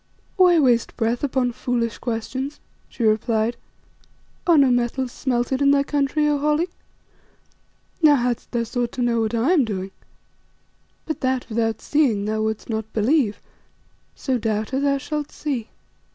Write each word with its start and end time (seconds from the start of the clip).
"Why 0.35 0.57
waste 0.59 0.97
breath 0.97 1.23
upon 1.23 1.51
foolish 1.51 1.99
questions?" 1.99 2.59
she 2.89 3.03
replied. 3.03 3.55
"Are 4.47 4.57
no 4.57 4.71
metals 4.71 5.11
smelted 5.11 5.61
in 5.61 5.69
thy 5.69 5.83
country, 5.83 6.27
O 6.27 6.39
Holly? 6.39 6.69
Now 8.01 8.15
hadst 8.15 8.49
thou 8.51 8.63
sought 8.63 8.93
to 8.93 9.03
know 9.03 9.21
what 9.21 9.35
I 9.35 9.51
am 9.51 9.63
doing 9.63 9.91
But 11.05 11.21
that, 11.21 11.47
without 11.49 11.81
seeing, 11.81 12.25
thou 12.25 12.41
wouldst 12.41 12.67
not 12.67 12.91
believe, 12.93 13.39
so, 14.15 14.39
Doubter, 14.39 14.79
thou 14.79 14.97
shalt 14.97 15.31
see." 15.31 15.69